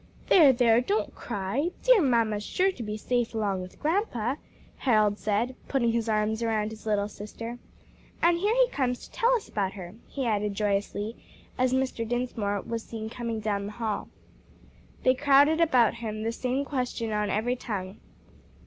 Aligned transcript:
"There, 0.29 0.51
there, 0.51 0.81
don't 0.81 1.13
cry; 1.13 1.69
dear 1.83 2.01
mamma's 2.01 2.41
sure 2.43 2.71
to 2.71 2.81
be 2.81 2.97
safe 2.97 3.35
along 3.35 3.61
with 3.61 3.79
grandpa," 3.79 4.37
Harold 4.77 5.19
said, 5.19 5.53
putting 5.67 5.91
his 5.91 6.09
arms 6.09 6.41
around 6.41 6.71
his 6.71 6.87
little 6.87 7.07
sister. 7.07 7.59
"And 8.19 8.39
here 8.39 8.55
he 8.55 8.69
comes 8.71 9.03
to 9.07 9.11
tell 9.11 9.35
us 9.35 9.47
about 9.47 9.73
her," 9.73 9.93
he 10.07 10.25
added 10.25 10.55
joyously, 10.55 11.17
as 11.55 11.71
Mr. 11.71 11.97
Dinsmore 12.07 12.61
was 12.61 12.81
seen 12.81 13.11
coming 13.11 13.39
down 13.39 13.67
the 13.67 13.73
hall. 13.73 14.09
They 15.03 15.13
crowded 15.13 15.61
about 15.61 15.93
him, 15.93 16.23
the 16.23 16.31
same 16.31 16.65
question 16.65 17.11
on 17.11 17.29
every 17.29 17.55
tongue. 17.55 17.97